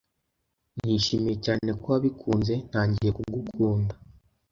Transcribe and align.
nishimiye 0.83 1.35
cyane 1.45 1.69
ko 1.79 1.85
wabikunze 1.93 2.53
ntangiye 2.69 3.11
kugukunda 3.17 3.93